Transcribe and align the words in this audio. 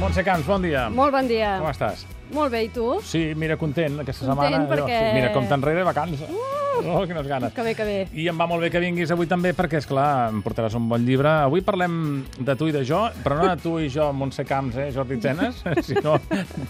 Montse 0.00 0.24
Camps, 0.24 0.46
bon 0.48 0.62
dia. 0.64 0.88
Molt 0.90 1.12
bon 1.12 1.26
dia. 1.28 1.56
Com 1.60 1.68
estàs? 1.70 2.06
Molt 2.32 2.52
bé, 2.54 2.62
i 2.64 2.70
tu? 2.72 2.86
Sí, 3.04 3.32
mira, 3.36 3.56
content 3.60 3.98
aquesta 4.00 4.26
Content 4.26 4.54
setmana. 4.54 4.68
perquè- 4.70 4.98
sí, 5.10 5.14
mira, 5.14 5.32
com 5.32 5.46
t'enrere 5.46 5.82
vacances. 5.84 6.28
Uh! 6.30 6.46
Oh, 6.82 7.02
quines 7.04 7.26
ganes. 7.26 7.52
Que 7.52 7.62
bé, 7.62 7.74
que 7.74 7.84
bé. 7.84 8.08
I 8.14 8.26
em 8.28 8.38
va 8.40 8.46
molt 8.46 8.62
bé 8.62 8.70
que 8.70 8.80
vinguis 8.80 9.10
avui 9.10 9.26
també 9.26 9.52
perquè, 9.54 9.76
és 9.76 9.86
clar, 9.86 10.30
em 10.30 10.40
portaràs 10.42 10.74
un 10.74 10.88
bon 10.88 11.04
llibre. 11.04 11.28
Avui 11.28 11.60
parlem 11.60 12.24
de 12.38 12.56
tu 12.56 12.68
i 12.68 12.72
de 12.72 12.82
jo, 12.84 13.02
però 13.22 13.36
no 13.36 13.48
de 13.54 13.60
tu 13.60 13.78
i 13.78 13.90
jo, 13.90 14.10
Montse 14.14 14.46
Camps, 14.46 14.76
eh, 14.76 14.90
Jordi 14.90 15.18
Tenes, 15.20 15.62
sinó 15.84 16.18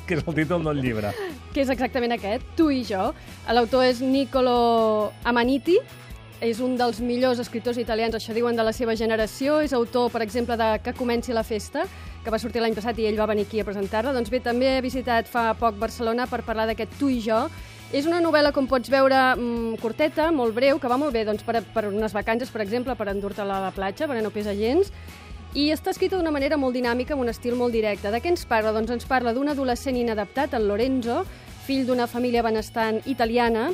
que 0.06 0.14
és 0.16 0.24
el 0.26 0.34
títol 0.34 0.64
del 0.64 0.80
llibre. 0.82 1.12
Que 1.54 1.60
és 1.62 1.70
exactament 1.70 2.10
aquest, 2.12 2.42
tu 2.56 2.70
i 2.72 2.82
jo. 2.84 3.12
L'autor 3.52 3.84
és 3.84 4.00
Niccolo 4.00 5.12
Amaniti, 5.22 5.78
és 6.40 6.60
un 6.64 6.76
dels 6.80 7.02
millors 7.04 7.40
escriptors 7.42 7.78
italians, 7.78 8.14
això 8.16 8.32
diuen, 8.32 8.56
de 8.56 8.64
la 8.64 8.72
seva 8.72 8.94
generació. 8.96 9.58
És 9.60 9.74
autor, 9.76 10.10
per 10.10 10.22
exemple, 10.24 10.56
de 10.56 10.70
Que 10.82 10.94
comenci 10.96 11.34
la 11.36 11.44
festa, 11.44 11.84
que 12.24 12.32
va 12.32 12.38
sortir 12.40 12.62
l'any 12.62 12.74
passat 12.74 12.98
i 12.98 13.06
ell 13.06 13.18
va 13.20 13.28
venir 13.28 13.44
aquí 13.46 13.60
a 13.60 13.64
presentar-la. 13.64 14.14
Doncs 14.16 14.30
bé, 14.32 14.40
també 14.40 14.76
he 14.76 14.80
visitat 14.80 15.28
fa 15.28 15.52
poc 15.54 15.76
Barcelona 15.76 16.26
per 16.26 16.42
parlar 16.42 16.66
d'aquest 16.70 16.96
Tu 16.98 17.10
i 17.16 17.20
jo. 17.20 17.44
És 17.92 18.06
una 18.06 18.20
novel·la, 18.22 18.52
com 18.54 18.68
pots 18.70 18.88
veure, 18.88 19.18
mmm, 19.36 19.76
curteta, 19.82 20.30
molt 20.32 20.54
breu, 20.54 20.78
que 20.78 20.88
va 20.88 20.96
molt 20.96 21.12
bé 21.12 21.24
doncs, 21.26 21.42
per, 21.42 21.60
per 21.74 21.88
unes 21.88 22.14
vacances, 22.14 22.50
per 22.50 22.62
exemple, 22.62 22.94
per 22.94 23.08
endur-te-la 23.10 23.58
a 23.58 23.64
la 23.66 23.74
platja, 23.74 24.06
perquè 24.06 24.22
no 24.22 24.30
pesa 24.30 24.54
gens. 24.54 24.92
I 25.52 25.72
està 25.74 25.90
escrita 25.90 26.16
d'una 26.16 26.30
manera 26.30 26.56
molt 26.56 26.76
dinàmica, 26.78 27.16
amb 27.16 27.24
un 27.24 27.32
estil 27.32 27.56
molt 27.58 27.74
directe. 27.74 28.08
De 28.08 28.20
què 28.22 28.30
ens 28.30 28.46
parla? 28.46 28.70
Doncs 28.72 28.94
ens 28.94 29.08
parla 29.10 29.34
d'un 29.34 29.50
adolescent 29.50 29.98
inadaptat, 29.98 30.54
el 30.54 30.68
Lorenzo, 30.70 31.24
fill 31.66 31.82
d'una 31.88 32.06
família 32.06 32.44
benestant 32.46 33.02
italiana, 33.10 33.72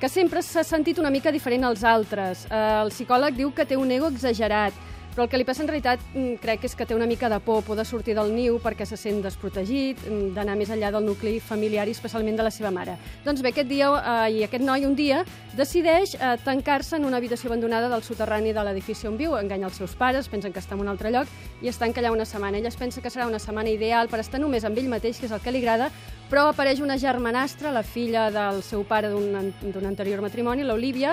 que 0.00 0.08
sempre 0.08 0.40
s'ha 0.40 0.64
sentit 0.64 0.98
una 0.98 1.10
mica 1.12 1.30
diferent 1.30 1.66
als 1.68 1.84
altres. 1.84 2.46
Eh, 2.48 2.60
el 2.80 2.88
psicòleg 2.94 3.36
diu 3.36 3.52
que 3.52 3.66
té 3.68 3.76
un 3.76 3.90
ego 3.92 4.08
exagerat, 4.08 4.72
però 5.20 5.26
el 5.26 5.32
que 5.34 5.36
li 5.36 5.44
passa 5.44 5.60
en 5.60 5.68
realitat 5.68 6.00
mm, 6.14 6.38
crec 6.40 6.62
que 6.62 6.68
és 6.70 6.72
que 6.72 6.86
té 6.88 6.94
una 6.96 7.04
mica 7.04 7.28
de 7.28 7.36
por, 7.44 7.58
por 7.62 7.76
de 7.76 7.84
sortir 7.84 8.14
del 8.16 8.30
niu 8.32 8.54
perquè 8.56 8.86
se 8.88 8.96
sent 8.96 9.18
desprotegit, 9.20 9.98
mm, 10.08 10.30
d'anar 10.32 10.54
més 10.56 10.70
enllà 10.72 10.88
del 10.94 11.04
nucli 11.04 11.34
familiar 11.44 11.84
i 11.84 11.92
especialment 11.92 12.38
de 12.38 12.46
la 12.46 12.50
seva 12.50 12.70
mare. 12.72 12.94
Doncs 13.26 13.42
bé, 13.44 13.50
aquest 13.52 13.68
dia, 13.68 13.90
eh, 14.00 14.38
i 14.38 14.44
aquest 14.46 14.64
noi 14.64 14.86
un 14.88 14.94
dia 14.96 15.18
decideix 15.58 16.14
eh, 16.14 16.38
tancar-se 16.42 16.96
en 16.96 17.04
una 17.04 17.18
habitació 17.20 17.50
abandonada 17.50 17.90
del 17.92 18.00
soterrani 18.02 18.54
de 18.56 18.64
l'edifici 18.64 19.10
on 19.10 19.18
viu, 19.20 19.34
enganya 19.36 19.68
els 19.68 19.76
seus 19.76 19.92
pares, 19.92 20.30
pensen 20.32 20.54
que 20.54 20.62
està 20.64 20.72
en 20.72 20.80
un 20.86 20.88
altre 20.88 21.12
lloc, 21.12 21.28
i 21.60 21.68
es 21.68 21.76
tanca 21.76 22.00
allà 22.00 22.14
una 22.16 22.24
setmana. 22.24 22.56
Ell 22.56 22.70
es 22.72 22.80
pensa 22.80 23.02
que 23.04 23.12
serà 23.12 23.26
una 23.28 23.38
setmana 23.38 23.68
ideal 23.68 24.08
per 24.08 24.22
estar 24.24 24.40
només 24.40 24.64
amb 24.64 24.80
ell 24.80 24.88
mateix, 24.88 25.20
que 25.20 25.28
és 25.28 25.36
el 25.36 25.44
que 25.44 25.52
li 25.52 25.60
agrada, 25.60 25.90
però 26.30 26.46
apareix 26.48 26.80
una 26.80 26.96
germanastra, 26.96 27.76
la 27.76 27.82
filla 27.84 28.30
del 28.32 28.62
seu 28.64 28.88
pare 28.88 29.12
d'un 29.12 29.36
an- 29.36 29.52
d'un 29.68 29.84
anterior 29.84 30.24
matrimoni, 30.24 30.64
l'Olivia, 30.64 31.12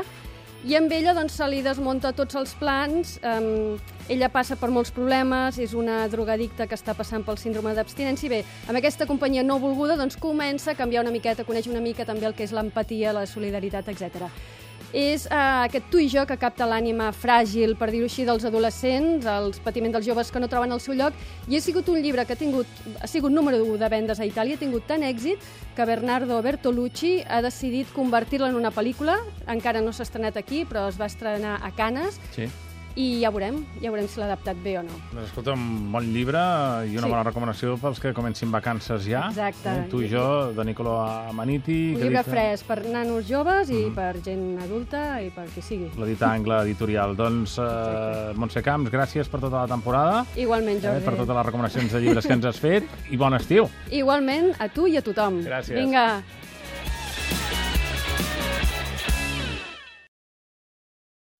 i 0.65 0.73
amb 0.75 0.91
ella 0.91 1.13
doncs, 1.13 1.35
se 1.37 1.45
li 1.47 1.61
desmunta 1.61 2.13
tots 2.17 2.35
els 2.35 2.55
plans, 2.57 3.19
um, 3.21 3.77
ella 4.09 4.29
passa 4.29 4.55
per 4.55 4.69
molts 4.71 4.91
problemes, 4.95 5.57
és 5.59 5.73
una 5.75 6.05
drogadicta 6.11 6.67
que 6.67 6.77
està 6.77 6.95
passant 6.97 7.25
pel 7.27 7.39
síndrome 7.39 7.73
d'abstinència, 7.75 8.31
bé, 8.31 8.43
amb 8.67 8.79
aquesta 8.79 9.07
companyia 9.09 9.43
no 9.43 9.59
volguda 9.59 9.97
doncs, 9.99 10.15
comença 10.19 10.71
a 10.71 10.77
canviar 10.79 11.03
una 11.03 11.11
miqueta, 11.11 11.45
coneix 11.47 11.67
una 11.67 11.83
mica 11.83 12.05
també 12.05 12.27
el 12.29 12.35
que 12.37 12.47
és 12.47 12.55
l'empatia, 12.55 13.15
la 13.15 13.25
solidaritat, 13.27 13.89
etc. 13.91 14.29
És 14.95 15.25
uh, 15.27 15.65
aquest 15.65 15.89
tu 15.91 15.99
i 15.99 16.07
jo 16.07 16.23
que 16.29 16.37
capta 16.39 16.65
l'ànima 16.69 17.09
fràgil, 17.11 17.73
per 17.75 17.89
dir-ho 17.91 18.07
així, 18.07 18.23
dels 18.27 18.45
adolescents, 18.47 19.25
els 19.27 19.59
patiments 19.63 19.97
dels 19.97 20.07
joves 20.07 20.31
que 20.31 20.39
no 20.39 20.47
troben 20.47 20.71
el 20.71 20.79
seu 20.79 20.95
lloc, 20.95 21.17
i 21.49 21.57
ha 21.57 21.61
sigut 21.61 21.89
un 21.91 21.99
llibre 21.99 22.23
que 22.25 22.37
ha, 22.37 22.39
tingut, 22.39 22.79
ha 23.01 23.09
sigut 23.11 23.33
número 23.33 23.59
1 23.65 23.81
de 23.81 23.89
vendes 23.91 24.21
a 24.21 24.27
Itàlia, 24.29 24.55
ha 24.55 24.63
tingut 24.63 24.87
tant 24.87 25.03
èxit 25.03 25.43
que 25.75 25.89
Bernardo 25.89 26.39
Bertolucci 26.45 27.17
ha 27.27 27.41
decidit 27.43 27.91
convertir-la 27.93 28.53
en 28.53 28.55
una 28.55 28.71
pel·lícula, 28.71 29.19
encara 29.51 29.83
no 29.83 29.91
s'ha 29.91 30.07
estrenat 30.07 30.39
aquí, 30.39 30.63
però 30.63 30.87
es 30.87 31.01
va 31.01 31.11
estrenar 31.11 31.59
a 31.59 31.73
Canes, 31.75 32.21
Sí. 32.37 32.47
I 32.97 33.19
ja 33.21 33.29
veurem, 33.29 33.59
ja 33.79 33.91
veurem 33.93 34.07
si 34.09 34.17
l'ha 34.19 34.25
adaptat 34.25 34.57
bé 34.63 34.79
o 34.79 34.81
no. 34.81 34.95
Doncs 35.13 35.27
escolta, 35.29 35.53
un 35.53 35.91
bon 35.93 36.07
llibre 36.13 36.39
i 36.89 36.95
una 36.97 37.05
Sí. 37.05 37.11
bona 37.11 37.21
recomanació 37.27 37.75
pels 37.77 37.99
que 38.01 38.11
comencin 38.13 38.49
vacances 38.51 39.05
ja. 39.05 39.27
Exacte. 39.29 39.69
Eh, 39.69 39.87
Tu 39.91 40.01
i 40.01 40.09
jo, 40.09 40.51
de 40.51 40.65
Niccolo 40.65 40.95
Amaniti. 41.01 41.93
Un 41.93 42.01
llibre 42.01 42.19
edita- 42.23 42.31
fresc 42.31 42.65
per 42.65 42.79
nanos 42.89 43.27
joves 43.29 43.69
i 43.69 43.91
per 43.93 44.15
gent 44.23 44.57
adulta 44.63 45.21
i 45.21 45.29
per 45.29 45.45
qui 45.53 45.61
sigui. 45.61 45.91
L'edita 45.95 46.31
Angle 46.31 46.63
Editorial. 46.63 47.15
Doncs, 47.15 47.59
eh, 47.59 48.33
Montse 48.35 48.63
Camps, 48.63 48.89
gràcies 48.91 49.29
per 49.29 49.39
tota 49.41 49.61
la 49.61 49.67
temporada, 49.67 50.25
Igualment, 50.35 50.77
eh, 50.77 50.87
Jordi. 50.87 51.05
per 51.05 51.15
totes 51.17 51.35
les 51.35 51.45
recomanacions 51.45 51.91
de 51.93 51.99
llibres 52.01 52.25
que 52.25 52.33
ens 52.33 52.45
has 52.45 52.57
fet, 52.59 52.83
i 53.11 53.17
bon 53.17 53.33
estiu. 53.35 53.69
Igualment, 53.91 54.55
a 54.59 54.69
tu 54.69 54.87
i 54.87 54.97
a 54.97 55.01
tothom. 55.03 55.43
Gràcies. 55.43 55.75
Vinga, 55.75 56.23